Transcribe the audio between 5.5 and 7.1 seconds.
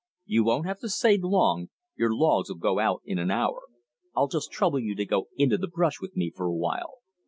the brush with me for a while."